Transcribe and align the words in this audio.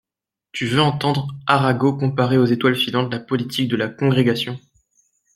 Tu 0.51 0.65
veux 0.65 0.81
entendre 0.81 1.27
Arago 1.45 1.95
comparer 1.95 2.39
aux 2.39 2.45
étoiles 2.47 2.75
filantes 2.75 3.13
la 3.13 3.19
politique 3.19 3.67
de 3.67 3.75
la 3.75 3.87
Congrégation? 3.87 4.59